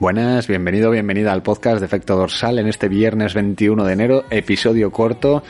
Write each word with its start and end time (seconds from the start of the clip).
Buenas, 0.00 0.46
bienvenido, 0.46 0.90
bienvenida 0.90 1.30
al 1.30 1.42
podcast 1.42 1.78
de 1.78 1.84
Efecto 1.84 2.16
Dorsal 2.16 2.58
en 2.58 2.68
este 2.68 2.88
viernes 2.88 3.34
21 3.34 3.84
de 3.84 3.92
enero, 3.92 4.24
episodio 4.30 4.90
corto, 4.90 5.42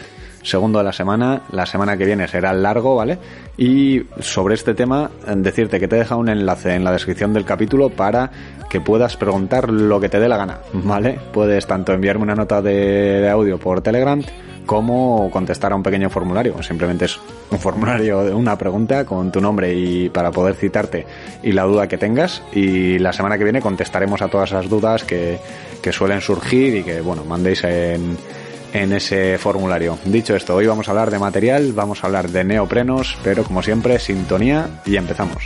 segundo 0.42 0.80
de 0.80 0.84
la 0.86 0.92
semana, 0.92 1.42
la 1.52 1.66
semana 1.66 1.96
que 1.96 2.04
viene 2.04 2.26
será 2.26 2.52
largo, 2.52 2.96
¿vale? 2.96 3.16
Y 3.56 4.02
sobre 4.18 4.56
este 4.56 4.74
tema, 4.74 5.08
decirte 5.36 5.78
que 5.78 5.86
te 5.86 5.94
he 5.94 5.98
dejado 6.00 6.20
un 6.20 6.28
enlace 6.28 6.74
en 6.74 6.82
la 6.82 6.90
descripción 6.90 7.32
del 7.32 7.44
capítulo 7.44 7.90
para 7.90 8.32
que 8.68 8.80
puedas 8.80 9.16
preguntar 9.16 9.70
lo 9.70 10.00
que 10.00 10.08
te 10.08 10.18
dé 10.18 10.28
la 10.28 10.36
gana, 10.36 10.58
¿vale? 10.72 11.20
Puedes 11.32 11.68
tanto 11.68 11.92
enviarme 11.92 12.24
una 12.24 12.34
nota 12.34 12.60
de 12.60 13.30
audio 13.30 13.56
por 13.56 13.82
Telegram, 13.82 14.20
como 14.66 15.30
contestar 15.30 15.72
a 15.72 15.76
un 15.76 15.82
pequeño 15.82 16.10
formulario. 16.10 16.62
Simplemente 16.62 17.06
es 17.06 17.18
un 17.50 17.58
formulario 17.58 18.22
de 18.24 18.34
una 18.34 18.56
pregunta 18.56 19.04
con 19.04 19.32
tu 19.32 19.40
nombre 19.40 19.74
y 19.74 20.08
para 20.08 20.30
poder 20.30 20.54
citarte 20.54 21.06
y 21.42 21.52
la 21.52 21.64
duda 21.64 21.88
que 21.88 21.98
tengas. 21.98 22.42
Y 22.52 22.98
la 22.98 23.12
semana 23.12 23.38
que 23.38 23.44
viene 23.44 23.60
contestaremos 23.60 24.22
a 24.22 24.28
todas 24.28 24.50
esas 24.50 24.68
dudas 24.68 25.04
que, 25.04 25.38
que 25.82 25.92
suelen 25.92 26.20
surgir 26.20 26.76
y 26.76 26.82
que, 26.82 27.00
bueno, 27.00 27.24
mandéis 27.24 27.64
en, 27.64 28.16
en 28.72 28.92
ese 28.92 29.38
formulario. 29.38 29.98
Dicho 30.04 30.36
esto, 30.36 30.54
hoy 30.54 30.66
vamos 30.66 30.88
a 30.88 30.92
hablar 30.92 31.10
de 31.10 31.18
material, 31.18 31.72
vamos 31.72 32.02
a 32.02 32.06
hablar 32.06 32.30
de 32.30 32.44
neoprenos, 32.44 33.16
pero 33.22 33.44
como 33.44 33.62
siempre, 33.62 33.98
sintonía 33.98 34.82
y 34.86 34.96
empezamos. 34.96 35.44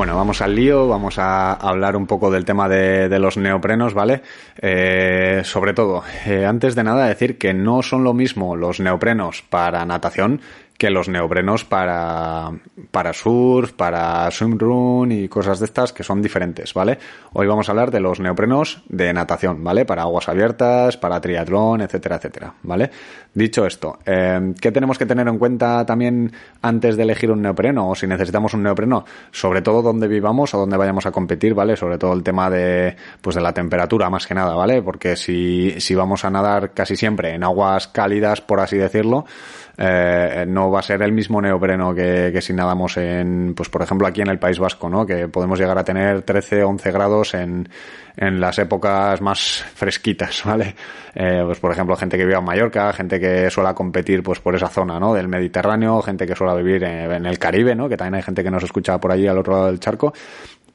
Bueno, 0.00 0.16
vamos 0.16 0.40
al 0.40 0.54
lío, 0.54 0.88
vamos 0.88 1.18
a 1.18 1.52
hablar 1.52 1.94
un 1.94 2.06
poco 2.06 2.30
del 2.30 2.46
tema 2.46 2.70
de, 2.70 3.18
los 3.18 3.36
neoprenos, 3.36 3.92
¿vale? 3.92 4.22
Eh, 4.56 5.42
sobre 5.44 5.74
todo, 5.74 6.02
eh, 6.24 6.46
antes 6.46 6.74
de 6.74 6.82
nada 6.82 7.06
decir 7.06 7.36
que 7.36 7.52
no 7.52 7.82
son 7.82 8.02
lo 8.02 8.14
mismo 8.14 8.56
los 8.56 8.80
neoprenos 8.80 9.42
para 9.42 9.84
natación 9.84 10.40
que 10.80 10.88
los 10.88 11.10
neoprenos 11.10 11.66
para, 11.66 12.52
para 12.90 13.12
surf, 13.12 13.72
para 13.74 14.30
swimrun 14.30 15.12
y 15.12 15.28
cosas 15.28 15.58
de 15.58 15.66
estas 15.66 15.92
que 15.92 16.02
son 16.02 16.22
diferentes, 16.22 16.72
¿vale? 16.72 16.98
Hoy 17.34 17.46
vamos 17.46 17.68
a 17.68 17.72
hablar 17.72 17.90
de 17.90 18.00
los 18.00 18.18
neoprenos 18.18 18.82
de 18.88 19.12
natación, 19.12 19.62
¿vale? 19.62 19.84
Para 19.84 20.04
aguas 20.04 20.30
abiertas, 20.30 20.96
para 20.96 21.20
triatlón, 21.20 21.82
etcétera, 21.82 22.16
etcétera, 22.16 22.54
¿vale? 22.62 22.90
Dicho 23.34 23.66
esto, 23.66 23.98
eh, 24.06 24.54
¿qué 24.58 24.72
tenemos 24.72 24.96
que 24.96 25.04
tener 25.04 25.28
en 25.28 25.36
cuenta 25.36 25.84
también 25.84 26.32
antes 26.62 26.96
de 26.96 27.02
elegir 27.02 27.30
un 27.30 27.42
neopreno 27.42 27.90
o 27.90 27.94
si 27.94 28.06
necesitamos 28.06 28.54
un 28.54 28.62
neopreno? 28.62 29.04
Sobre 29.32 29.60
todo 29.60 29.82
dónde 29.82 30.08
vivamos 30.08 30.54
o 30.54 30.58
dónde 30.58 30.78
vayamos 30.78 31.04
a 31.04 31.10
competir, 31.10 31.52
¿vale? 31.52 31.76
Sobre 31.76 31.98
todo 31.98 32.14
el 32.14 32.22
tema 32.22 32.48
de, 32.48 32.96
pues 33.20 33.36
de 33.36 33.42
la 33.42 33.52
temperatura 33.52 34.08
más 34.08 34.26
que 34.26 34.34
nada, 34.34 34.54
¿vale? 34.54 34.80
Porque 34.80 35.14
si, 35.14 35.78
si 35.78 35.94
vamos 35.94 36.24
a 36.24 36.30
nadar 36.30 36.72
casi 36.72 36.96
siempre 36.96 37.34
en 37.34 37.44
aguas 37.44 37.86
cálidas, 37.86 38.40
por 38.40 38.60
así 38.60 38.78
decirlo, 38.78 39.26
eh, 39.76 40.44
no 40.46 40.70
va 40.70 40.80
a 40.80 40.82
ser 40.82 41.02
el 41.02 41.12
mismo 41.12 41.40
neopreno 41.40 41.94
que, 41.94 42.30
que, 42.32 42.40
si 42.40 42.52
nadamos 42.52 42.96
en, 42.96 43.54
pues 43.54 43.68
por 43.68 43.82
ejemplo 43.82 44.06
aquí 44.06 44.20
en 44.20 44.28
el 44.28 44.38
País 44.38 44.58
Vasco, 44.58 44.88
¿no? 44.88 45.06
Que 45.06 45.28
podemos 45.28 45.58
llegar 45.58 45.78
a 45.78 45.84
tener 45.84 46.22
13, 46.22 46.64
11 46.64 46.90
grados 46.90 47.34
en, 47.34 47.68
en 48.16 48.40
las 48.40 48.58
épocas 48.58 49.20
más 49.20 49.64
fresquitas, 49.74 50.42
¿vale? 50.46 50.74
Eh, 51.14 51.42
pues 51.44 51.58
por 51.58 51.72
ejemplo 51.72 51.96
gente 51.96 52.16
que 52.16 52.24
vive 52.24 52.38
en 52.38 52.44
Mallorca, 52.44 52.92
gente 52.92 53.18
que 53.18 53.50
suele 53.50 53.74
competir 53.74 54.22
pues 54.22 54.40
por 54.40 54.54
esa 54.54 54.68
zona, 54.68 54.98
¿no? 55.00 55.14
Del 55.14 55.28
Mediterráneo, 55.28 56.02
gente 56.02 56.26
que 56.26 56.34
suele 56.34 56.62
vivir 56.62 56.84
en, 56.84 57.10
en 57.10 57.26
el 57.26 57.38
Caribe, 57.38 57.74
¿no? 57.74 57.88
Que 57.88 57.96
también 57.96 58.16
hay 58.16 58.22
gente 58.22 58.42
que 58.42 58.50
nos 58.50 58.62
escucha 58.62 58.98
por 58.98 59.12
allí 59.12 59.26
al 59.26 59.38
otro 59.38 59.54
lado 59.54 59.66
del 59.66 59.80
charco 59.80 60.12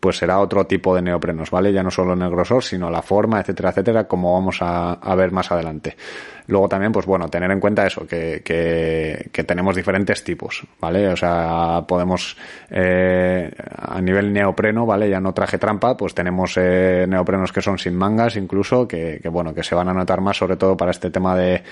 pues 0.06 0.18
será 0.18 0.40
otro 0.40 0.68
tipo 0.68 0.96
de 0.96 1.02
neoprenos, 1.02 1.50
¿vale? 1.50 1.74
Ya 1.74 1.82
no 1.82 1.90
solo 1.90 2.14
en 2.14 2.22
el 2.22 2.30
grosor, 2.30 2.64
sino 2.64 2.92
la 2.92 3.02
forma, 3.02 3.40
etcétera, 3.40 3.72
etcétera, 3.72 4.04
como 4.04 4.34
vamos 4.34 4.60
a, 4.62 5.16
ver 5.16 5.32
más 5.32 5.52
adelante. 5.52 5.98
Luego 6.46 6.70
también, 6.70 6.92
pues 6.92 7.08
bueno, 7.08 7.28
tener 7.28 7.50
en 7.50 7.60
cuenta 7.60 7.88
eso, 7.88 8.06
que, 8.06 9.32
tenemos 9.48 9.76
diferentes 9.76 10.24
tipos, 10.24 10.62
¿vale? 10.80 11.08
O 11.08 11.18
sea, 11.18 11.84
podemos, 11.88 12.38
eh, 12.70 13.52
a 13.80 14.00
nivel 14.00 14.32
neopreno, 14.32 14.86
¿vale? 14.86 15.10
Ya 15.10 15.20
no 15.20 15.34
traje 15.34 15.58
trampa, 15.58 15.98
pues 15.98 16.14
tenemos 16.14 16.54
eh, 16.58 17.08
neoprenos 17.10 17.52
que 17.52 17.64
son 17.64 17.80
sin 17.80 17.96
mangas, 17.96 18.36
incluso, 18.36 18.88
que, 18.88 19.20
bueno, 19.32 19.56
que 19.56 19.64
se 19.64 19.74
van 19.74 19.90
a 19.90 19.94
notar 19.96 20.22
más, 20.22 20.38
sobre 20.38 20.56
todo 20.56 20.78
para 20.78 20.92
este 20.92 21.10
tema 21.10 21.36
de, 21.36 21.64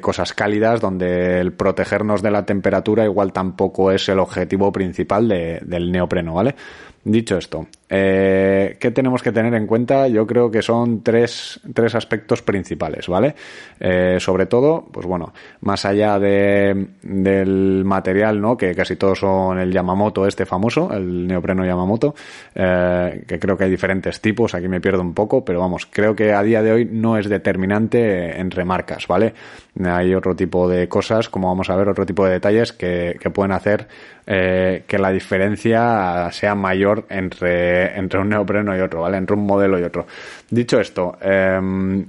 cosas 0.00 0.32
cálidas, 0.34 0.80
donde 0.80 1.40
el 1.40 1.52
protegernos 1.52 2.22
de 2.22 2.30
la 2.30 2.46
temperatura 2.46 3.04
igual 3.04 3.32
tampoco 3.32 3.90
es 3.90 4.08
el 4.08 4.20
objetivo 4.20 4.70
principal 4.70 5.26
de, 5.26 5.58
del 5.64 5.90
neopreno, 5.90 6.34
¿vale? 6.34 6.54
Dicho 7.04 7.36
esto, 7.36 7.66
eh, 7.94 8.76
¿qué 8.78 8.92
tenemos 8.92 9.24
que 9.24 9.32
tener 9.32 9.52
en 9.54 9.66
cuenta? 9.66 10.06
Yo 10.06 10.24
creo 10.24 10.52
que 10.52 10.62
son 10.62 11.02
tres, 11.02 11.58
tres 11.74 11.96
aspectos 11.96 12.42
principales, 12.42 13.08
¿vale? 13.08 13.34
Eh, 13.80 14.18
sobre 14.20 14.46
todo, 14.46 14.86
pues 14.90 15.04
bueno, 15.04 15.34
más 15.62 15.84
allá 15.84 16.20
de, 16.20 16.86
del 17.02 17.84
material, 17.84 18.40
¿no? 18.40 18.56
Que 18.56 18.72
casi 18.76 18.94
todos 18.94 19.18
son 19.18 19.58
el 19.58 19.72
Yamamoto 19.72 20.28
este 20.28 20.46
famoso, 20.46 20.90
el 20.90 21.26
neopreno 21.26 21.66
Yamamoto, 21.66 22.14
eh, 22.54 23.24
que 23.26 23.38
creo 23.40 23.58
que 23.58 23.64
hay 23.64 23.70
diferentes 23.70 24.20
tipos, 24.20 24.54
aquí 24.54 24.68
me 24.68 24.80
pierdo 24.80 25.02
un 25.02 25.12
poco, 25.12 25.44
pero 25.44 25.58
vamos, 25.58 25.86
creo 25.90 26.14
que 26.14 26.32
a 26.32 26.42
día 26.44 26.62
de 26.62 26.70
hoy 26.70 26.84
no 26.86 27.18
es 27.18 27.28
determinante 27.28 28.40
en 28.40 28.50
remarcas, 28.52 29.08
¿vale? 29.08 29.34
Hay 29.84 30.14
otro 30.14 30.36
tipo 30.36 30.68
de 30.68 30.88
cosas, 30.88 31.28
como 31.28 31.48
vamos 31.48 31.68
a 31.68 31.74
ver, 31.74 31.88
otro 31.88 32.06
tipo 32.06 32.24
de 32.24 32.32
detalles 32.32 32.72
que, 32.72 33.18
pueden 33.34 33.52
hacer 33.52 33.88
que 34.24 34.98
la 34.98 35.10
diferencia 35.10 36.30
sea 36.30 36.54
mayor 36.54 36.91
entre, 37.08 37.98
entre 37.98 38.20
un 38.20 38.28
neopreno 38.28 38.76
y 38.76 38.80
otro, 38.80 39.02
¿vale? 39.02 39.16
Entre 39.16 39.36
un 39.36 39.46
modelo 39.46 39.78
y 39.78 39.82
otro. 39.82 40.06
Dicho 40.50 40.80
esto, 40.80 41.16
eh, 41.20 42.04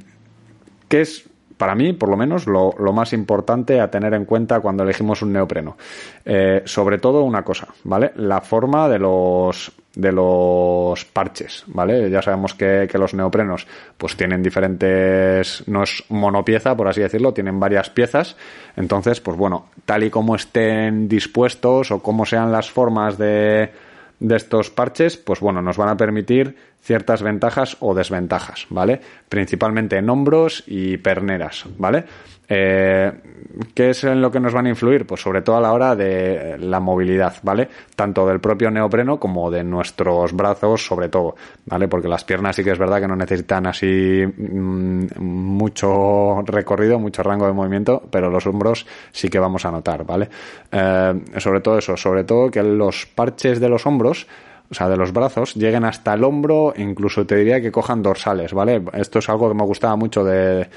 ¿qué 0.88 1.02
es 1.02 1.30
para 1.64 1.76
mí, 1.76 1.94
por 1.94 2.10
lo 2.10 2.18
menos, 2.18 2.46
lo, 2.46 2.74
lo, 2.78 2.92
más 2.92 3.14
importante 3.14 3.80
a 3.80 3.90
tener 3.90 4.14
en 4.14 4.26
cuenta 4.26 4.60
cuando 4.60 4.84
elegimos 4.84 5.22
un 5.22 5.32
neopreno. 5.32 5.78
Eh, 6.26 6.62
sobre 6.66 6.98
todo 6.98 7.24
una 7.24 7.44
cosa, 7.44 7.68
¿vale? 7.86 8.12
La 8.18 8.42
forma 8.42 8.90
de 8.90 9.00
los 9.00 9.72
de 9.96 10.12
los 10.12 11.06
parches, 11.06 11.64
¿vale? 11.68 12.10
Ya 12.10 12.22
sabemos 12.22 12.56
que, 12.56 12.88
que, 12.92 12.98
los 12.98 13.14
neoprenos 13.14 13.68
pues 13.98 14.18
tienen 14.18 14.44
diferentes, 14.44 15.64
no 15.68 15.84
es 15.84 16.04
monopieza, 16.10 16.76
por 16.76 16.88
así 16.88 17.00
decirlo, 17.00 17.32
tienen 17.32 17.60
varias 17.60 17.92
piezas, 17.92 18.36
entonces, 18.76 19.22
pues 19.22 19.38
bueno, 19.38 19.68
tal 19.86 20.04
y 20.04 20.10
como 20.10 20.36
estén 20.36 21.08
dispuestos 21.08 21.92
o 21.92 22.00
como 22.02 22.26
sean 22.26 22.52
las 22.52 22.72
formas 22.72 23.20
de, 23.20 23.70
de 24.24 24.38
estos 24.38 24.70
parches, 24.70 25.18
pues 25.18 25.42
bueno, 25.42 25.62
nos 25.62 25.78
van 25.78 25.90
a 25.90 25.98
permitir 25.98 26.56
ciertas 26.84 27.24
ventajas 27.24 27.78
o 27.80 27.94
desventajas, 27.94 28.68
¿vale? 28.70 29.00
Principalmente 29.30 29.98
en 29.98 30.10
hombros 30.10 30.64
y 30.68 30.98
perneras, 30.98 31.66
¿vale? 31.78 32.04
Eh, 32.50 33.12
¿Qué 33.74 33.92
es 33.92 34.04
en 34.04 34.22
lo 34.22 34.30
que 34.30 34.40
nos 34.40 34.54
van 34.54 34.66
a 34.66 34.70
influir? 34.70 35.08
Pues 35.08 35.22
sobre 35.22 35.42
todo 35.42 35.56
a 35.56 35.62
la 35.62 35.72
hora 35.72 35.96
de 35.96 36.58
la 36.60 36.82
movilidad, 36.82 37.36
¿vale? 37.42 37.70
Tanto 37.96 38.28
del 38.28 38.42
propio 38.42 38.70
neopreno 38.70 39.18
como 39.18 39.50
de 39.50 39.64
nuestros 39.64 40.34
brazos, 40.34 40.86
sobre 40.86 41.08
todo, 41.08 41.36
¿vale? 41.66 41.88
Porque 41.88 42.10
las 42.10 42.26
piernas 42.26 42.56
sí 42.56 42.64
que 42.64 42.72
es 42.72 42.80
verdad 42.80 43.00
que 43.00 43.08
no 43.08 43.16
necesitan 43.16 43.66
así 43.68 44.24
mmm, 44.26 45.06
mucho 45.20 46.42
recorrido, 46.46 47.00
mucho 47.00 47.24
rango 47.24 47.48
de 47.48 47.54
movimiento, 47.54 48.04
pero 48.12 48.30
los 48.30 48.46
hombros 48.46 48.86
sí 49.12 49.30
que 49.30 49.40
vamos 49.40 49.66
a 49.66 49.72
notar, 49.72 50.06
¿vale? 50.06 50.28
Eh, 50.70 51.22
sobre 51.38 51.62
todo 51.62 51.78
eso, 51.78 51.96
sobre 51.96 52.26
todo 52.26 52.52
que 52.52 52.62
los 52.62 53.06
parches 53.06 53.62
de 53.62 53.70
los 53.70 53.86
hombros 53.86 54.28
o 54.70 54.74
sea, 54.74 54.90
de 54.90 54.98
los 54.98 55.14
brazos, 55.14 55.54
lleguen 55.56 55.86
hasta 55.86 56.14
el 56.14 56.24
hombro, 56.24 56.74
incluso 56.76 57.26
te 57.26 57.36
diría 57.36 57.62
que 57.62 57.72
cojan 57.72 58.02
dorsales, 58.02 58.54
¿vale? 58.54 58.82
Esto 58.94 59.20
es 59.20 59.30
algo 59.30 59.50
que 59.50 59.56
me 59.56 59.64
gustaba 59.64 59.96
mucho 59.96 60.24
de, 60.24 60.68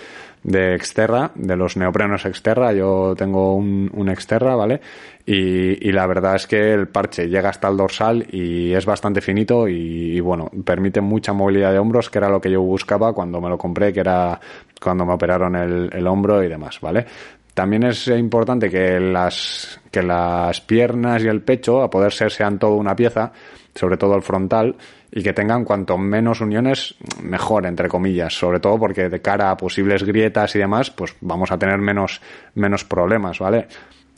de 0.43 0.75
Exterra, 0.75 1.33
de 1.35 1.57
los 1.57 1.77
neoprenos 1.77 2.25
Exterra, 2.25 2.73
yo 2.73 3.15
tengo 3.17 3.55
un, 3.55 3.91
un 3.95 4.09
Exterra, 4.09 4.55
¿vale? 4.55 4.81
Y, 5.25 5.91
la 5.91 6.07
verdad 6.07 6.37
es 6.37 6.47
que 6.47 6.73
el 6.73 6.87
parche 6.87 7.29
llega 7.29 7.49
hasta 7.49 7.69
el 7.69 7.77
dorsal 7.77 8.27
y 8.31 8.73
es 8.73 8.87
bastante 8.87 9.21
finito 9.21 9.67
y, 9.67 10.17
y, 10.17 10.21
bueno, 10.21 10.51
permite 10.65 11.01
mucha 11.01 11.33
movilidad 11.33 11.73
de 11.73 11.81
hombros, 11.81 12.11
que 12.11 12.19
era 12.19 12.29
lo 12.29 12.41
que 12.41 12.51
yo 12.51 12.63
buscaba 12.63 13.13
cuando 13.13 13.41
me 13.41 13.49
lo 13.49 13.59
compré, 13.59 13.93
que 13.93 14.01
era 14.01 14.39
cuando 14.81 15.05
me 15.05 15.15
operaron 15.15 15.57
el, 15.57 15.91
el 15.93 16.07
hombro 16.07 16.45
y 16.45 16.49
demás, 16.49 16.81
¿vale? 16.81 17.07
También 17.57 17.85
es 17.85 18.07
importante 18.09 18.69
que 18.69 19.01
las, 19.01 19.81
que 19.91 20.03
las 20.03 20.61
piernas 20.61 21.25
y 21.25 21.29
el 21.29 21.41
pecho, 21.41 21.81
a 21.81 21.89
poder 21.89 22.13
ser, 22.13 22.31
sean 22.31 22.59
todo 22.59 22.75
una 22.75 22.95
pieza, 22.95 23.33
sobre 23.75 23.97
todo 23.97 24.15
el 24.15 24.21
frontal, 24.21 24.77
y 25.11 25.23
que 25.23 25.33
tengan 25.33 25.65
cuanto 25.65 25.97
menos 25.97 26.43
uniones, 26.43 26.97
mejor, 27.23 27.65
entre 27.65 27.89
comillas, 27.89 28.35
sobre 28.35 28.61
todo 28.61 28.79
porque 28.79 29.09
de 29.09 29.23
cara 29.23 29.51
a 29.51 29.57
posibles 29.57 30.03
grietas 30.05 30.55
y 30.55 30.59
demás, 30.59 30.91
pues 30.91 31.17
vamos 31.23 31.51
a 31.51 31.59
tener 31.59 31.79
menos, 31.79 32.21
menos 32.57 32.85
problemas, 32.85 33.39
¿vale? 33.39 33.69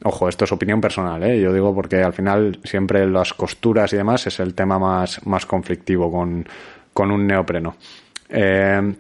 Ojo, 0.03 0.29
esto 0.29 0.45
es 0.45 0.51
opinión 0.51 0.81
personal, 0.81 1.23
¿eh? 1.23 1.41
Yo 1.41 1.53
digo 1.53 1.73
porque 1.73 2.03
al 2.03 2.15
final 2.15 2.59
siempre 2.65 3.07
las 3.07 3.35
costuras 3.35 3.93
y 3.93 3.99
demás 3.99 4.27
es 4.27 4.41
el 4.41 4.53
tema 4.53 4.81
más, 4.81 5.25
más 5.29 5.47
conflictivo 5.47 6.11
con, 6.11 6.45
con 6.93 7.13
un 7.13 7.25
neopreno. 7.25 7.77
Eh, 8.29 8.95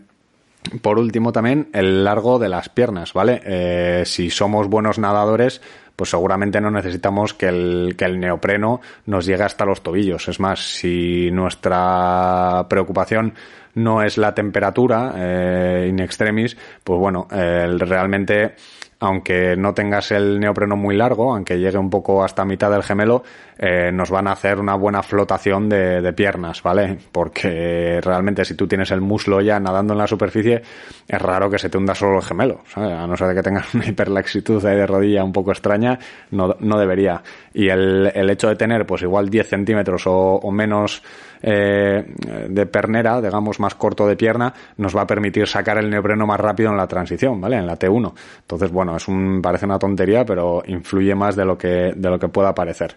por 0.82 0.98
último 0.98 1.32
también 1.32 1.68
el 1.72 2.04
largo 2.04 2.38
de 2.38 2.48
las 2.48 2.68
piernas, 2.68 3.12
¿vale? 3.12 3.40
Eh, 3.44 4.02
si 4.04 4.30
somos 4.30 4.68
buenos 4.68 4.98
nadadores, 4.98 5.60
pues 5.96 6.10
seguramente 6.10 6.60
no 6.60 6.70
necesitamos 6.70 7.34
que 7.34 7.48
el, 7.48 7.94
que 7.96 8.04
el 8.04 8.20
neopreno 8.20 8.80
nos 9.06 9.26
llegue 9.26 9.42
hasta 9.42 9.64
los 9.64 9.82
tobillos. 9.82 10.28
Es 10.28 10.38
más, 10.38 10.60
si 10.60 11.30
nuestra 11.32 12.66
preocupación 12.68 13.34
no 13.78 14.02
es 14.02 14.18
la 14.18 14.34
temperatura 14.34 15.12
eh, 15.16 15.86
in 15.88 16.00
extremis, 16.00 16.56
pues 16.84 16.98
bueno, 16.98 17.26
realmente 17.30 18.54
aunque 19.00 19.56
no 19.56 19.74
tengas 19.74 20.10
el 20.10 20.40
neopreno 20.40 20.76
muy 20.76 20.96
largo, 20.96 21.32
aunque 21.32 21.58
llegue 21.58 21.78
un 21.78 21.90
poco 21.90 22.24
hasta 22.24 22.44
mitad 22.44 22.70
del 22.70 22.82
gemelo, 22.82 23.22
eh, 23.56 23.92
nos 23.92 24.10
van 24.10 24.26
a 24.26 24.32
hacer 24.32 24.58
una 24.58 24.74
buena 24.74 25.02
flotación 25.02 25.68
de, 25.68 26.12
piernas, 26.12 26.62
¿vale? 26.62 26.98
Porque 27.12 28.00
realmente 28.02 28.44
si 28.44 28.54
tú 28.54 28.66
tienes 28.66 28.90
el 28.90 29.00
muslo 29.00 29.40
ya 29.40 29.60
nadando 29.60 29.92
en 29.92 29.98
la 29.98 30.06
superficie, 30.06 30.62
es 31.06 31.22
raro 31.22 31.48
que 31.48 31.58
se 31.58 31.68
te 31.68 31.78
hunda 31.78 31.94
solo 31.94 32.16
el 32.16 32.24
gemelo, 32.24 32.60
¿sabes? 32.66 32.92
A 32.92 33.06
no 33.06 33.16
ser 33.16 33.34
que 33.34 33.42
tengas 33.42 33.72
una 33.74 33.86
hiperlaxitud 33.86 34.62
de 34.62 34.86
rodilla 34.86 35.22
un 35.22 35.32
poco 35.32 35.52
extraña, 35.52 35.98
no, 36.30 36.56
no 36.58 36.78
debería. 36.78 37.22
Y 37.54 37.68
el, 37.68 38.30
hecho 38.30 38.48
de 38.48 38.56
tener, 38.56 38.84
pues 38.84 39.02
igual 39.02 39.28
10 39.28 39.48
centímetros 39.48 40.06
o, 40.06 40.36
o 40.36 40.50
menos 40.50 41.02
eh, 41.40 42.04
de 42.48 42.66
pernera, 42.66 43.20
digamos, 43.20 43.60
más 43.60 43.67
corto 43.74 44.06
de 44.06 44.16
pierna, 44.16 44.52
nos 44.76 44.96
va 44.96 45.02
a 45.02 45.06
permitir 45.06 45.46
sacar 45.46 45.78
el 45.78 45.90
neopreno 45.90 46.26
más 46.26 46.40
rápido 46.40 46.70
en 46.70 46.76
la 46.76 46.86
transición, 46.86 47.40
¿vale? 47.40 47.56
En 47.56 47.66
la 47.66 47.78
T1. 47.78 48.12
Entonces, 48.40 48.70
bueno, 48.70 48.96
es 48.96 49.08
un, 49.08 49.40
parece 49.42 49.66
una 49.66 49.78
tontería, 49.78 50.24
pero 50.24 50.62
influye 50.66 51.14
más 51.14 51.36
de 51.36 51.44
lo 51.44 51.56
que, 51.56 51.92
de 51.94 52.10
lo 52.10 52.18
que 52.18 52.28
pueda 52.28 52.54
parecer. 52.54 52.96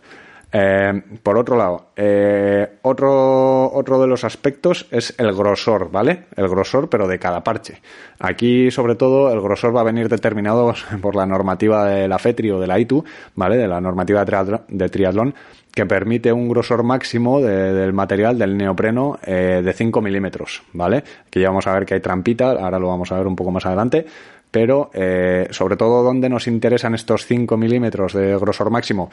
Eh, 0.53 1.01
por 1.23 1.37
otro 1.37 1.55
lado, 1.55 1.91
eh, 1.95 2.77
otro, 2.81 3.71
otro 3.71 4.01
de 4.01 4.07
los 4.07 4.23
aspectos 4.25 4.85
es 4.91 5.15
el 5.17 5.33
grosor, 5.33 5.89
¿vale? 5.91 6.25
El 6.35 6.49
grosor, 6.49 6.89
pero 6.89 7.07
de 7.07 7.19
cada 7.19 7.43
parche. 7.43 7.81
Aquí, 8.19 8.69
sobre 8.69 8.95
todo, 8.95 9.31
el 9.31 9.39
grosor 9.39 9.75
va 9.75 9.81
a 9.81 9.85
venir 9.85 10.09
determinado 10.09 10.73
por 11.01 11.15
la 11.15 11.25
normativa 11.25 11.85
de 11.85 12.07
la 12.07 12.19
FETRI 12.19 12.51
o 12.51 12.59
de 12.59 12.67
la 12.67 12.79
ITU, 12.79 13.03
¿vale? 13.35 13.57
De 13.57 13.67
la 13.67 13.79
normativa 13.79 14.25
de 14.25 14.89
triatlón, 14.89 15.33
que 15.73 15.85
permite 15.85 16.33
un 16.33 16.49
grosor 16.49 16.83
máximo 16.83 17.39
de, 17.39 17.73
del 17.73 17.93
material 17.93 18.37
del 18.37 18.57
neopreno 18.57 19.17
eh, 19.25 19.61
de 19.63 19.73
5 19.73 20.01
milímetros, 20.01 20.63
¿vale? 20.73 21.03
Aquí 21.27 21.39
ya 21.39 21.47
vamos 21.47 21.67
a 21.67 21.73
ver 21.73 21.85
que 21.85 21.93
hay 21.93 22.01
trampita, 22.01 22.51
ahora 22.51 22.77
lo 22.77 22.87
vamos 22.87 23.11
a 23.11 23.17
ver 23.17 23.27
un 23.27 23.35
poco 23.35 23.51
más 23.51 23.65
adelante, 23.65 24.05
pero 24.51 24.91
eh, 24.93 25.47
sobre 25.51 25.77
todo 25.77 26.03
donde 26.03 26.27
nos 26.27 26.47
interesan 26.47 26.93
estos 26.93 27.25
5 27.25 27.55
milímetros 27.55 28.13
de 28.13 28.37
grosor 28.37 28.69
máximo, 28.69 29.09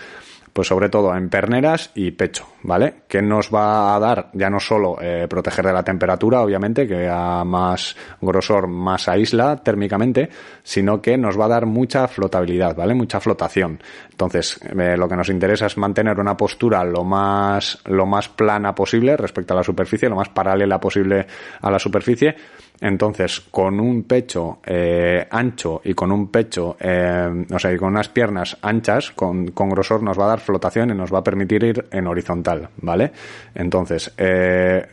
pues 0.58 0.66
sobre 0.66 0.88
todo 0.88 1.14
en 1.14 1.28
perneras 1.28 1.93
y 1.94 2.10
pecho, 2.10 2.44
¿vale? 2.64 3.02
Que 3.06 3.22
nos 3.22 3.49
va 3.55 3.94
a 3.94 4.00
dar 4.00 4.31
ya 4.32 4.50
no 4.50 4.58
solo 4.58 4.96
eh, 5.00 5.28
proteger 5.31 5.64
de 5.64 5.72
la 5.72 5.84
temperatura, 5.84 6.40
obviamente, 6.40 6.84
que 6.84 7.06
a 7.08 7.44
más 7.44 7.94
grosor 8.20 8.66
más 8.66 9.08
aísla 9.08 9.58
térmicamente, 9.58 10.28
sino 10.64 11.00
que 11.00 11.16
nos 11.16 11.38
va 11.38 11.44
a 11.44 11.49
dar 11.49 11.66
mucha 11.66 12.08
flotabilidad, 12.08 12.75
¿vale? 12.75 12.93
Mucha 12.94 13.20
flotación. 13.20 13.81
Entonces, 14.10 14.58
eh, 14.64 14.96
lo 14.96 15.08
que 15.08 15.14
nos 15.14 15.28
interesa 15.28 15.66
es 15.66 15.76
mantener 15.76 16.19
una 16.19 16.37
postura 16.37 16.82
lo 16.82 17.04
más, 17.04 17.78
lo 17.84 18.04
más 18.04 18.28
plana 18.28 18.75
posible 18.75 19.16
respecto 19.16 19.54
a 19.54 19.58
la 19.58 19.62
superficie, 19.62 20.08
lo 20.08 20.16
más 20.16 20.31
paralela 20.31 20.81
posible 20.81 21.25
a 21.61 21.70
la 21.70 21.78
superficie, 21.78 22.34
entonces, 22.80 23.40
con 23.50 23.80
un 23.80 24.04
pecho 24.04 24.58
eh, 24.64 25.26
ancho 25.30 25.80
y 25.84 25.94
con 25.94 26.12
un 26.12 26.30
pecho, 26.30 26.76
eh, 26.78 27.44
o 27.50 27.58
sea, 27.58 27.72
y 27.72 27.76
con 27.76 27.88
unas 27.88 28.08
piernas 28.08 28.56
anchas, 28.62 29.10
con, 29.10 29.46
grosor, 29.46 30.02
nos 30.02 30.19
va 30.19 30.26
a 30.26 30.28
dar 30.28 30.40
flotación 30.40 30.90
y 30.90 30.94
nos 30.94 31.12
va 31.12 31.19
a 31.19 31.25
permitir 31.25 31.64
ir 31.64 31.86
en 31.90 32.06
horizontal, 32.06 32.69
¿vale? 32.80 33.10
Entonces, 33.52 34.12
eh, 34.16 34.86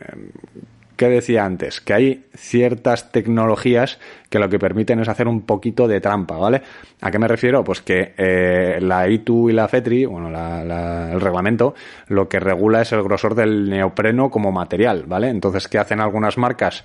¿qué 0.96 1.08
decía 1.08 1.44
antes? 1.44 1.80
Que 1.80 1.94
hay 1.94 2.24
ciertas 2.34 3.12
tecnologías 3.12 4.00
que 4.30 4.40
lo 4.40 4.48
que 4.48 4.58
permiten 4.58 4.98
es 4.98 5.08
hacer 5.08 5.28
un 5.28 5.42
poquito 5.42 5.86
de 5.86 6.00
trampa, 6.00 6.38
¿vale? 6.38 6.62
¿A 7.02 7.12
qué 7.12 7.20
me 7.20 7.28
refiero? 7.28 7.62
Pues 7.62 7.82
que 7.82 8.78
la 8.80 9.08
ITU 9.08 9.50
y 9.50 9.52
la 9.52 9.68
FETRI, 9.68 10.06
bueno, 10.06 10.28
el 10.28 11.20
reglamento, 11.20 11.76
lo 12.08 12.28
que 12.28 12.40
regula 12.40 12.82
es 12.82 12.90
el 12.90 13.04
grosor 13.04 13.36
del 13.36 13.70
neopreno 13.70 14.28
como 14.28 14.50
material, 14.50 15.04
¿vale? 15.06 15.28
Entonces, 15.28 15.68
¿qué 15.68 15.78
hacen 15.78 16.00
algunas 16.00 16.36
marcas? 16.36 16.84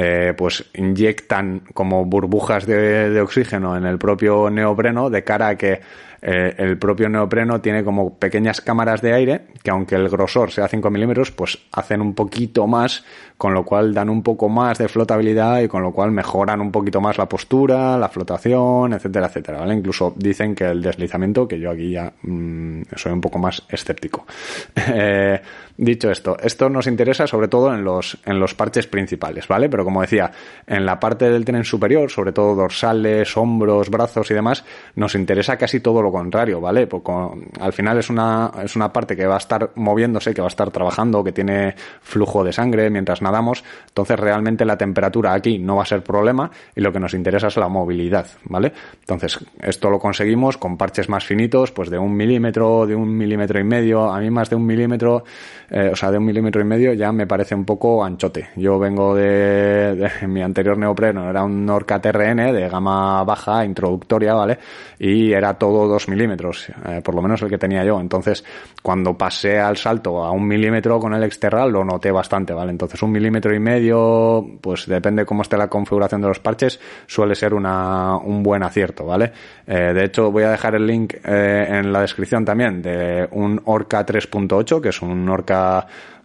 Eh, 0.00 0.32
pues 0.36 0.64
inyectan 0.74 1.62
como 1.74 2.04
burbujas 2.04 2.66
de, 2.66 3.20
oxígeno 3.20 3.76
en 3.76 3.84
el 3.84 3.98
propio 3.98 4.48
neopreno 4.48 5.10
de 5.10 5.24
cara 5.24 5.48
a 5.48 5.56
que 5.56 5.80
eh, 6.22 6.54
el 6.56 6.78
propio 6.78 7.08
neopreno 7.08 7.60
tiene 7.60 7.82
como 7.82 8.16
pequeñas 8.16 8.60
cámaras 8.60 9.02
de 9.02 9.12
aire 9.12 9.40
que 9.60 9.72
aunque 9.72 9.96
el 9.96 10.08
grosor 10.08 10.52
sea 10.52 10.68
5 10.68 10.88
milímetros 10.90 11.32
pues 11.32 11.58
hacen 11.72 12.00
un 12.00 12.14
poquito 12.14 12.68
más 12.68 13.04
con 13.36 13.54
lo 13.54 13.64
cual 13.64 13.92
dan 13.92 14.08
un 14.08 14.22
poco 14.22 14.48
más 14.48 14.78
de 14.78 14.88
flotabilidad 14.88 15.62
y 15.62 15.68
con 15.68 15.82
lo 15.82 15.92
cual 15.92 16.12
mejoran 16.12 16.60
un 16.60 16.70
poquito 16.70 17.00
más 17.00 17.18
la 17.18 17.28
postura, 17.28 17.96
la 17.96 18.08
flotación, 18.08 18.92
etcétera, 18.92 19.26
etcétera, 19.26 19.60
¿vale? 19.60 19.74
Incluso 19.74 20.12
dicen 20.16 20.56
que 20.56 20.64
el 20.64 20.82
deslizamiento, 20.82 21.46
que 21.46 21.58
yo 21.60 21.70
aquí 21.70 21.92
ya 21.92 22.12
mmm, 22.22 22.82
soy 22.96 23.12
un 23.12 23.20
poco 23.20 23.38
más 23.38 23.62
escéptico. 23.68 24.26
eh, 24.92 25.40
dicho 25.78 26.10
esto, 26.10 26.36
esto 26.42 26.68
nos 26.68 26.88
interesa 26.88 27.26
sobre 27.28 27.46
todo 27.46 27.72
en 27.72 27.84
los, 27.84 28.18
en 28.26 28.40
los 28.40 28.54
parches 28.54 28.88
principales, 28.88 29.46
¿vale? 29.46 29.68
Pero 29.68 29.84
como 29.84 30.00
decía, 30.00 30.30
en 30.66 30.84
la 30.84 30.98
parte 30.98 31.30
del 31.30 31.44
tren 31.44 31.64
superior, 31.64 32.10
sobre 32.10 32.32
todo 32.32 32.56
dorsales, 32.56 33.36
hombros, 33.36 33.88
brazos 33.88 34.28
y 34.30 34.34
demás, 34.34 34.64
nos 34.96 35.14
interesa 35.14 35.56
casi 35.56 35.78
todo 35.78 36.02
lo 36.02 36.10
contrario, 36.10 36.60
¿vale? 36.60 36.88
Porque 36.88 37.12
al 37.60 37.72
final 37.72 37.98
es 37.98 38.10
una, 38.10 38.50
es 38.62 38.74
una 38.74 38.92
parte 38.92 39.16
que 39.16 39.26
va 39.26 39.36
a 39.36 39.38
estar 39.38 39.70
moviéndose, 39.76 40.34
que 40.34 40.40
va 40.40 40.48
a 40.48 40.50
estar 40.50 40.70
trabajando, 40.72 41.22
que 41.22 41.32
tiene 41.32 41.76
flujo 42.02 42.42
de 42.42 42.52
sangre 42.52 42.90
mientras 42.90 43.22
nadamos, 43.22 43.62
entonces 43.86 44.18
realmente 44.18 44.64
la 44.64 44.76
temperatura 44.76 45.32
aquí 45.32 45.58
no 45.58 45.76
va 45.76 45.82
a 45.82 45.86
ser 45.86 46.02
problema 46.02 46.50
y 46.74 46.80
lo 46.80 46.92
que 46.92 46.98
nos 46.98 47.14
interesa 47.14 47.46
es 47.46 47.56
la 47.56 47.68
movilidad, 47.68 48.26
¿vale? 48.44 48.72
Entonces, 48.98 49.38
esto 49.60 49.90
lo 49.90 50.00
conseguimos 50.00 50.56
con 50.56 50.76
parches 50.76 51.08
más 51.08 51.24
finitos, 51.24 51.70
pues 51.70 51.88
de 51.88 51.98
un 51.98 52.16
milímetro, 52.16 52.84
de 52.84 52.96
un 52.96 53.16
milímetro 53.16 53.60
y 53.60 53.64
medio, 53.64 54.10
a 54.10 54.18
mí 54.18 54.28
más 54.28 54.50
de 54.50 54.56
un 54.56 54.66
milímetro, 54.66 55.22
eh, 55.70 55.90
o 55.92 55.96
sea, 55.96 56.10
de 56.10 56.18
un 56.18 56.24
milímetro 56.24 56.60
y 56.62 56.64
medio 56.64 56.92
ya 56.94 57.12
me 57.12 57.26
parece 57.26 57.54
un 57.54 57.64
poco 57.64 58.02
anchote. 58.02 58.48
Yo 58.56 58.78
vengo 58.78 59.14
de, 59.14 59.94
de 59.94 60.26
mi 60.26 60.42
anterior 60.42 60.78
neopreno, 60.78 61.28
era 61.28 61.44
un 61.44 61.68
Orca 61.68 62.00
TRN 62.00 62.52
de 62.52 62.68
gama 62.68 63.22
baja, 63.24 63.64
introductoria, 63.64 64.34
¿vale? 64.34 64.58
Y 64.98 65.32
era 65.32 65.54
todo 65.54 65.86
dos 65.86 66.08
milímetros, 66.08 66.68
eh, 66.86 67.00
por 67.04 67.14
lo 67.14 67.22
menos 67.22 67.42
el 67.42 67.50
que 67.50 67.58
tenía 67.58 67.84
yo. 67.84 68.00
Entonces, 68.00 68.44
cuando 68.82 69.16
pasé 69.16 69.58
al 69.58 69.76
salto 69.76 70.24
a 70.24 70.30
un 70.30 70.46
milímetro 70.46 70.98
con 70.98 71.12
el 71.14 71.22
exterral, 71.22 71.70
lo 71.70 71.84
noté 71.84 72.10
bastante, 72.10 72.54
¿vale? 72.54 72.70
Entonces, 72.70 73.02
un 73.02 73.12
milímetro 73.12 73.54
y 73.54 73.60
medio, 73.60 74.44
pues 74.60 74.86
depende 74.86 75.26
cómo 75.26 75.42
esté 75.42 75.56
la 75.56 75.68
configuración 75.68 76.22
de 76.22 76.28
los 76.28 76.40
parches, 76.40 76.80
suele 77.06 77.34
ser 77.34 77.52
una, 77.52 78.16
un 78.16 78.42
buen 78.42 78.62
acierto, 78.62 79.04
¿vale? 79.04 79.32
Eh, 79.66 79.92
de 79.92 80.04
hecho, 80.04 80.30
voy 80.30 80.44
a 80.44 80.50
dejar 80.50 80.74
el 80.74 80.86
link 80.86 81.14
eh, 81.24 81.66
en 81.68 81.92
la 81.92 82.00
descripción 82.00 82.44
también 82.44 82.80
de 82.80 83.28
un 83.32 83.60
Orca 83.66 84.04
3.8, 84.06 84.80
que 84.80 84.88
es 84.88 85.02
un 85.02 85.28
Orca 85.28 85.57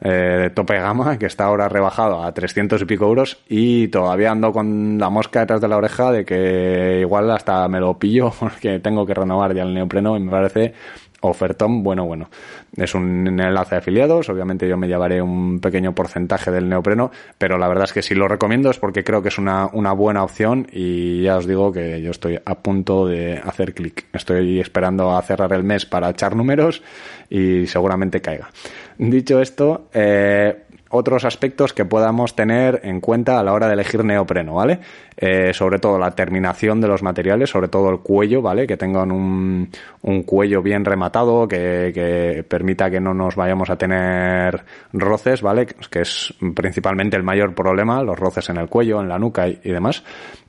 eh, 0.02 0.50
tope 0.54 0.78
gama, 0.80 1.18
que 1.18 1.28
está 1.28 1.46
ahora 1.46 1.70
rebajado 1.70 2.24
a 2.24 2.34
300 2.34 2.82
y 2.82 2.86
pico 2.86 3.06
euros 3.06 3.38
y 3.48 3.88
todavía 3.88 4.32
ando 4.32 4.52
con 4.52 4.98
la 4.98 5.10
mosca 5.10 5.42
detrás 5.42 5.62
de 5.62 5.68
la 5.70 5.78
oreja 5.78 6.12
de 6.12 6.26
que 6.26 7.00
igual 7.02 7.32
hasta 7.32 7.68
me 7.70 7.80
lo 7.80 7.98
pillo 7.98 8.32
porque 8.40 8.80
tengo 8.80 9.06
que 9.06 9.14
renovar 9.14 9.56
ya 9.56 9.64
el 9.64 9.74
neopreno 9.74 10.18
y 10.18 10.20
me 10.20 10.32
parece 10.32 10.74
ofertón 11.24 11.84
bueno, 11.84 12.06
bueno. 12.06 12.30
Es 12.75 12.96
un 12.96 13.27
enlace 13.27 13.75
de 13.75 13.80
afiliados, 13.80 14.30
obviamente 14.30 14.68
yo 14.68 14.77
me 14.77 14.88
llevaré 14.88 15.22
un 15.22 15.60
pequeño 15.60 15.94
porcentaje 15.94 16.51
del 16.51 16.70
neopreno, 16.70 17.12
pero 17.38 17.58
la 17.58 17.68
verdad 17.68 17.86
es 17.86 17.94
que 17.94 18.01
si 18.01 18.15
lo 18.15 18.27
recomiendo 18.27 18.70
es 18.70 18.80
porque 18.80 19.03
creo 19.03 19.22
que 19.22 19.30
es 19.30 19.38
una, 19.38 19.68
una 19.74 19.94
buena 19.94 20.24
opción 20.24 20.68
y 20.72 21.24
ya 21.24 21.38
os 21.38 21.48
digo 21.48 21.72
que 21.72 22.01
yo 22.01 22.12
estoy 22.12 22.39
a 22.44 22.56
punto 22.56 23.08
de 23.08 23.38
hacer 23.38 23.74
clic. 23.74 24.06
Estoy 24.13 24.60
esperando 24.60 25.15
a 25.15 25.22
cerrar 25.22 25.53
el 25.53 25.63
mes 25.63 25.86
para 25.86 26.10
echar 26.10 26.36
números 26.36 26.82
y 27.30 27.68
seguramente 27.68 28.22
caiga. 28.22 28.50
Dicho 28.98 29.42
esto, 29.42 29.89
eh, 29.94 30.63
otros 30.94 31.26
aspectos 31.26 31.74
que 31.74 31.86
podamos 31.86 32.36
tener 32.36 32.82
en 32.84 33.02
cuenta 33.02 33.40
a 33.40 33.44
la 33.44 33.54
hora 33.54 33.68
de 33.68 33.74
elegir 33.74 34.06
neopreno, 34.06 34.54
¿vale? 34.54 34.80
Eh, 35.18 35.52
sobre 35.52 35.80
todo 35.80 35.98
la 35.98 36.12
terminación 36.12 36.82
de 36.82 36.88
los 36.88 37.02
materiales, 37.02 37.50
sobre 37.50 37.68
todo 37.68 37.90
el 37.90 38.00
cuello, 38.00 38.44
¿vale? 38.44 38.68
Que 38.68 38.78
tengan 38.78 39.12
un, 39.12 39.70
un 40.04 40.24
cuello 40.24 40.62
bien 40.62 40.86
rematado, 40.86 41.48
que, 41.48 41.92
que, 41.94 42.44
permita 42.44 42.92
que 42.92 43.00
no 43.00 43.14
nos 43.14 43.36
vayamos 43.36 43.72
a 43.72 43.76
tener 43.76 44.64
roces, 44.94 45.42
¿vale? 45.42 45.66
Que 45.66 46.02
es 46.02 46.32
principalmente 46.56 47.18
el 47.18 47.24
mayor 47.24 47.56
problema, 47.56 48.04
los 48.04 48.20
roces 48.20 48.50
en 48.50 48.58
el 48.58 48.70
cuello, 48.70 49.02
en 49.02 49.10
la 49.10 49.18
nuca 49.18 49.48
y, 49.48 49.60
y 49.64 49.72
demás. 49.72 50.04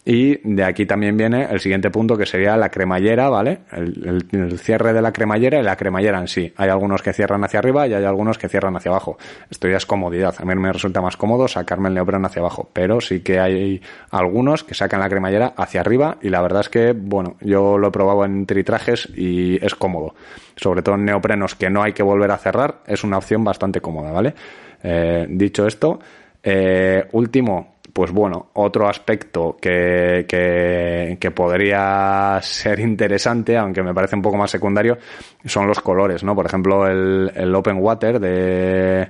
Y 0.06 0.37
de 0.44 0.64
aquí 0.64 0.84
también 0.84 1.16
viene 1.16 1.46
el 1.50 1.61
siguiente 1.61 1.90
punto 1.90 2.18
que 2.18 2.26
sería 2.26 2.58
la 2.58 2.68
cremallera, 2.68 3.30
¿vale? 3.30 3.61
El, 3.73 4.58
cierre 4.58 4.92
de 4.92 5.00
la 5.00 5.12
cremallera 5.12 5.58
y 5.58 5.62
la 5.62 5.76
cremallera 5.76 6.20
en 6.20 6.28
sí. 6.28 6.52
Hay 6.56 6.68
algunos 6.68 7.00
que 7.00 7.14
cierran 7.14 7.42
hacia 7.42 7.61
arriba 7.61 7.87
y 7.87 7.94
hay 7.94 8.04
algunos 8.04 8.37
que 8.37 8.50
cierran 8.50 8.76
hacia 8.76 8.90
abajo. 8.90 9.16
Esto 9.49 9.66
ya 9.66 9.78
es 9.78 9.87
comodidad. 9.87 10.34
A 10.38 10.44
mí 10.44 10.54
me 10.56 10.70
resulta 10.70 11.00
más 11.00 11.16
cómodo 11.16 11.49
sacarme 11.49 11.88
el 11.88 11.94
neopreno 11.94 12.26
hacia 12.26 12.40
abajo, 12.40 12.68
pero 12.75 13.00
sí 13.00 13.20
que 13.20 13.40
hay 13.40 13.80
algunos 14.11 14.62
que 14.62 14.75
sacan 14.75 15.00
la 15.00 15.08
cremallera 15.08 15.54
hacia 15.56 15.80
arriba 15.80 16.18
y 16.20 16.28
la 16.28 16.42
verdad 16.42 16.61
es 16.61 16.68
que, 16.68 16.92
bueno, 16.92 17.37
yo 17.40 17.78
lo 17.78 17.88
he 17.88 17.90
probado 17.90 18.26
en 18.26 18.44
tritrajes 18.44 19.08
y 19.16 19.64
es 19.64 19.75
cómodo. 19.75 20.14
Sobre 20.56 20.82
todo 20.82 20.96
en 20.96 21.06
neoprenos 21.06 21.54
que 21.54 21.70
no 21.70 21.82
hay 21.82 21.94
que 21.94 22.02
volver 22.02 22.30
a 22.30 22.37
cerrar, 22.37 22.82
es 22.87 23.04
una 23.04 23.16
opción 23.16 23.42
bastante 23.42 23.80
cómoda, 23.80 24.12
¿vale? 24.12 24.34
Eh, 24.82 25.26
dicho 25.30 25.66
esto, 25.66 25.99
eh, 26.42 27.08
último, 27.12 27.74
pues 27.95 28.11
bueno, 28.11 28.49
otro 28.55 28.89
aspecto 28.89 29.57
que, 29.61 30.27
que, 30.29 31.17
que, 31.21 31.31
podría 31.31 32.41
ser 32.43 32.81
interesante, 32.81 33.57
aunque 33.57 33.85
me 33.85 33.95
parece 33.95 34.17
un 34.17 34.23
poco 34.23 34.37
más 34.37 34.51
secundario, 34.51 34.99
son 35.45 35.69
los 35.69 35.79
colores, 35.79 36.25
¿no? 36.25 36.35
Por 36.35 36.45
ejemplo, 36.45 36.89
el, 36.89 37.31
el 37.37 37.55
Open 37.55 37.77
Water 37.79 38.19
de, 38.19 39.09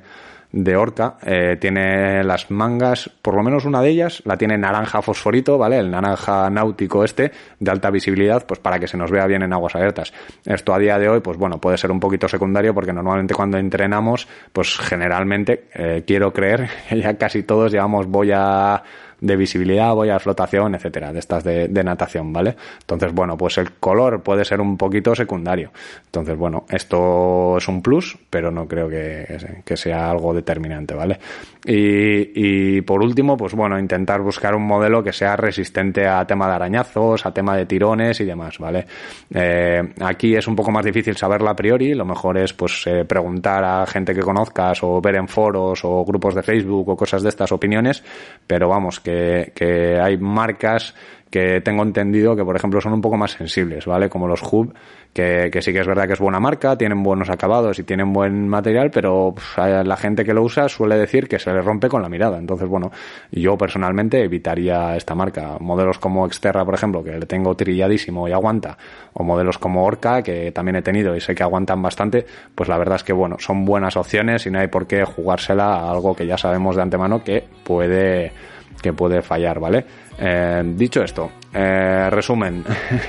de 0.55 0.77
Orca 0.77 1.17
eh, 1.27 1.57
tiene 1.61 2.23
las 2.23 2.49
mangas, 2.49 3.11
por 3.21 3.35
lo 3.35 3.43
menos 3.43 3.65
una 3.65 3.83
de 3.83 3.89
ellas, 3.89 4.23
la 4.25 4.37
tiene 4.37 4.57
naranja 4.57 5.03
fosforito, 5.03 5.59
¿vale? 5.59 5.79
El 5.79 5.91
naranja 5.91 6.49
náutico 6.49 7.03
este, 7.03 7.33
de 7.59 7.71
alta 7.71 7.91
visibilidad, 7.91 8.47
pues 8.47 8.61
para 8.61 8.79
que 8.79 8.87
se 8.87 8.97
nos 8.97 9.11
vea 9.11 9.27
bien 9.27 9.43
en 9.43 9.53
aguas 9.53 9.75
abiertas. 9.75 10.13
Esto 10.45 10.73
a 10.73 10.79
día 10.79 10.97
de 11.01 11.09
hoy, 11.09 11.21
pues 11.21 11.39
bueno, 11.39 11.59
puede 11.59 11.77
ser 11.77 11.91
un 11.91 11.99
poquito 11.99 12.29
secundario 12.29 12.73
porque 12.73 12.93
normalmente 12.93 13.35
cuando 13.35 13.59
entrenamos, 13.59 14.29
pues 14.53 14.79
generalmente, 14.79 15.65
eh, 15.75 16.05
quiero 16.07 16.33
creer, 16.33 16.69
ya 16.91 17.19
casi 17.19 17.43
todos 17.43 17.73
llevamos 17.73 18.07
boya 18.07 18.81
de 19.25 19.37
visibilidad, 19.37 19.95
boya 19.95 20.15
de 20.15 20.21
flotación, 20.21 20.75
etcétera, 20.75 21.13
de 21.13 21.19
estas 21.19 21.43
de, 21.45 21.85
natación, 21.85 22.33
¿vale? 22.33 22.57
Entonces, 22.81 23.13
bueno, 23.13 23.37
pues 23.37 23.59
el 23.59 23.73
color 23.73 24.23
puede 24.23 24.45
ser 24.45 24.61
un 24.61 24.77
poquito 24.77 25.15
secundario. 25.15 25.73
Entonces, 26.05 26.37
bueno, 26.37 26.67
esto 26.69 27.57
es 27.57 27.67
un 27.69 27.81
plus, 27.81 28.19
pero 28.29 28.51
no 28.51 28.69
creo 28.69 28.89
que, 28.89 29.63
que 29.65 29.77
sea 29.77 30.11
algo 30.11 30.35
determinante, 30.35 30.95
¿vale? 30.95 31.19
Y, 31.65 32.77
y, 32.77 32.81
por 32.83 33.03
último, 33.03 33.37
pues 33.37 33.55
bueno, 33.55 33.79
intentar 33.79 34.21
buscar 34.21 34.55
un 34.55 34.67
modelo 34.67 35.03
que 35.03 35.13
sea 35.13 35.37
resistente 35.37 36.07
a 36.07 36.27
tema 36.27 36.47
de 36.47 36.55
arañazos, 36.55 37.25
a 37.25 37.33
tema 37.33 37.57
de 37.57 37.65
tirones 37.65 38.21
y 38.21 38.25
demás, 38.25 38.59
¿vale? 38.59 38.85
Eh, 39.33 39.83
aquí 40.01 40.37
es 40.37 40.47
un 40.47 40.55
poco 40.55 40.71
más 40.71 40.85
difícil 40.85 41.17
saberlo 41.17 41.49
a 41.49 41.57
priori, 41.57 41.95
lo 41.95 42.05
mejor 42.05 42.37
es 42.37 42.53
pues 42.53 42.87
eh, 42.87 43.05
preguntar 43.07 43.65
a 43.65 43.87
gente 43.87 44.15
que 44.15 44.21
conozcas 44.21 44.83
o 44.83 45.01
ver 45.01 45.17
en 45.17 45.29
foros 45.29 45.81
o 45.85 46.05
grupos 46.05 46.35
de 46.35 46.43
Facebook 46.43 46.89
o 46.89 46.97
cosas 46.97 47.23
de 47.23 47.31
estas 47.31 47.51
opiniones, 47.53 48.03
pero 48.47 48.69
vamos, 48.69 49.01
que, 49.01 49.14
que 49.55 49.99
hay 50.01 50.17
marcas 50.19 50.95
que 51.35 51.61
tengo 51.63 51.83
entendido 51.83 52.37
que, 52.37 52.45
por 52.45 52.55
ejemplo, 52.55 52.81
son 52.81 52.93
un 52.93 53.01
poco 53.01 53.17
más 53.17 53.33
sensibles, 53.33 53.87
¿vale? 53.87 54.09
Como 54.09 54.29
los 54.29 54.41
Hub, 54.41 54.73
que, 55.13 55.51
que 55.53 55.63
sí 55.63 55.73
que 55.73 55.81
es 55.81 55.87
verdad 55.89 56.07
que 56.07 56.13
es 56.13 56.21
buena 56.21 56.39
marca, 56.39 56.79
tienen 56.79 57.03
buenos 57.03 57.29
acabados 57.29 57.77
y 57.81 57.83
tienen 57.83 58.13
buen 58.13 58.47
material, 58.47 58.93
pero 58.93 59.35
la 59.57 59.97
gente 59.97 60.25
que 60.25 60.33
lo 60.33 60.45
usa 60.45 60.69
suele 60.69 60.97
decir 60.97 61.27
que 61.27 61.41
se 61.41 61.53
le 61.53 61.61
rompe 61.61 61.89
con 61.89 62.03
la 62.03 62.09
mirada. 62.09 62.39
Entonces, 62.39 62.69
bueno, 62.69 62.93
yo 63.33 63.59
personalmente 63.59 64.23
evitaría 64.23 64.95
esta 64.95 65.17
marca. 65.17 65.57
Modelos 65.59 65.99
como 65.99 66.25
Xterra, 66.29 66.65
por 66.65 66.75
ejemplo, 66.75 67.03
que 67.03 67.19
le 67.19 67.27
tengo 67.27 67.57
trilladísimo 67.57 68.29
y 68.29 68.33
aguanta, 68.33 68.79
o 69.15 69.25
modelos 69.25 69.59
como 69.59 69.85
Orca, 69.85 70.23
que 70.23 70.53
también 70.53 70.77
he 70.77 70.83
tenido 70.83 71.17
y 71.17 71.21
sé 71.21 71.35
que 71.35 71.43
aguantan 71.43 71.83
bastante, 71.83 72.25
pues 72.55 72.69
la 72.69 72.79
verdad 72.79 72.95
es 72.95 73.03
que, 73.03 73.13
bueno, 73.13 73.39
son 73.41 73.65
buenas 73.65 73.97
opciones 73.97 74.47
y 74.47 74.53
no 74.53 74.61
hay 74.61 74.69
por 74.69 74.87
qué 74.87 75.03
jugársela 75.03 75.75
a 75.75 75.91
algo 75.91 76.15
que 76.15 76.29
ya 76.29 76.39
sabemos 76.39 76.77
de 76.77 76.83
antemano 76.83 77.25
que 77.25 77.43
puede 77.65 78.54
que 78.85 78.93
puede 78.93 79.23
fallar, 79.23 79.59
¿vale? 79.59 79.83
Eh, 80.19 80.63
dicho 80.77 81.03
esto, 81.03 81.31
eh, 81.55 82.11
resumen. 82.11 82.63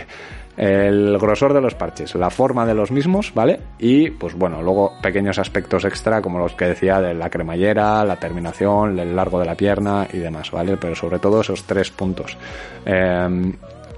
el 0.57 1.17
grosor 1.17 1.53
de 1.53 1.59
los 1.59 1.75
parches, 1.75 2.15
la 2.15 2.29
forma 2.29 2.65
de 2.65 2.73
los 2.73 2.91
mismos, 2.91 3.33
¿vale? 3.35 3.59
Y 3.77 4.09
pues 4.11 4.35
bueno, 4.35 4.61
luego 4.61 4.93
pequeños 5.01 5.37
aspectos 5.37 5.83
extra 5.83 6.21
como 6.21 6.39
los 6.39 6.53
que 6.53 6.67
decía 6.67 7.01
de 7.01 7.13
la 7.13 7.29
cremallera, 7.29 8.05
la 8.05 8.15
terminación, 8.15 8.97
el 8.97 9.13
largo 9.13 9.37
de 9.37 9.45
la 9.47 9.55
pierna 9.55 10.07
y 10.13 10.19
demás, 10.19 10.49
¿vale? 10.49 10.77
Pero 10.77 10.95
sobre 10.95 11.19
todo 11.19 11.41
esos 11.41 11.65
tres 11.65 11.91
puntos. 11.91 12.37
Eh, 12.85 13.53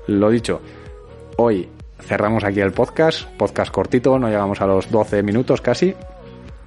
lo 0.07 0.29
dicho, 0.31 0.59
hoy 1.37 1.69
cerramos 1.99 2.43
aquí 2.43 2.59
el 2.59 2.71
podcast, 2.71 3.29
podcast 3.37 3.71
cortito, 3.71 4.17
no 4.17 4.29
llegamos 4.29 4.61
a 4.61 4.65
los 4.65 4.89
12 4.89 5.21
minutos 5.21 5.61
casi, 5.61 5.93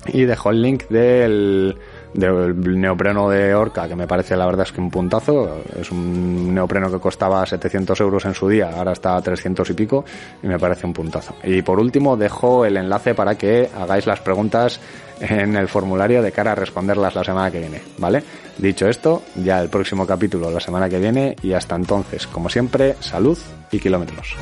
y 0.06 0.22
dejo 0.22 0.50
el 0.50 0.62
link 0.62 0.84
del 0.88 1.76
del 2.14 2.80
neopreno 2.80 3.28
de 3.28 3.54
Orca, 3.54 3.88
que 3.88 3.96
me 3.96 4.06
parece 4.06 4.36
la 4.36 4.46
verdad 4.46 4.66
es 4.66 4.72
que 4.72 4.80
un 4.80 4.90
puntazo. 4.90 5.62
Es 5.78 5.90
un 5.90 6.54
neopreno 6.54 6.90
que 6.90 6.98
costaba 6.98 7.44
700 7.46 8.00
euros 8.00 8.24
en 8.24 8.34
su 8.34 8.48
día, 8.48 8.70
ahora 8.76 8.92
está 8.92 9.16
a 9.16 9.22
300 9.22 9.68
y 9.70 9.74
pico, 9.74 10.04
y 10.42 10.46
me 10.46 10.58
parece 10.58 10.86
un 10.86 10.92
puntazo. 10.92 11.34
Y 11.44 11.62
por 11.62 11.78
último, 11.78 12.16
dejo 12.16 12.64
el 12.64 12.76
enlace 12.76 13.14
para 13.14 13.36
que 13.36 13.70
hagáis 13.76 14.06
las 14.06 14.20
preguntas 14.20 14.80
en 15.20 15.56
el 15.56 15.68
formulario 15.68 16.22
de 16.22 16.32
cara 16.32 16.52
a 16.52 16.54
responderlas 16.54 17.14
la 17.14 17.24
semana 17.24 17.50
que 17.50 17.60
viene, 17.60 17.82
¿vale? 17.98 18.22
Dicho 18.58 18.88
esto, 18.88 19.22
ya 19.36 19.60
el 19.60 19.68
próximo 19.68 20.06
capítulo 20.06 20.50
la 20.50 20.60
semana 20.60 20.88
que 20.88 20.98
viene 20.98 21.36
y 21.42 21.52
hasta 21.52 21.76
entonces, 21.76 22.26
como 22.26 22.48
siempre, 22.48 22.96
salud 23.00 23.38
y 23.70 23.78
kilómetros. 23.78 24.36